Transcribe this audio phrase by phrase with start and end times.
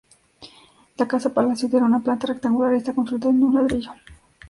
[0.97, 3.91] La Casa-Palacio tiene una planta rectangular y está construida en ladrillo.